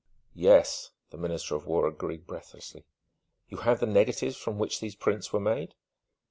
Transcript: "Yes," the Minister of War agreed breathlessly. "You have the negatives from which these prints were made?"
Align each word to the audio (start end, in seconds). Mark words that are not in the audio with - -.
"Yes," 0.33 0.89
the 1.11 1.17
Minister 1.19 1.53
of 1.53 1.67
War 1.67 1.85
agreed 1.87 2.25
breathlessly. 2.25 2.85
"You 3.49 3.57
have 3.57 3.79
the 3.79 3.85
negatives 3.85 4.35
from 4.35 4.57
which 4.57 4.79
these 4.79 4.95
prints 4.95 5.31
were 5.31 5.39
made?" 5.39 5.75